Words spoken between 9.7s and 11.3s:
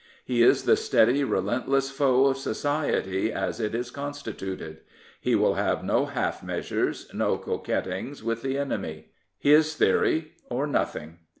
theory or nothing.